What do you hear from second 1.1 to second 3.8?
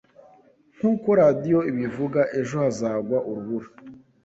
radiyo ibivuga, ejo hazagwa urubura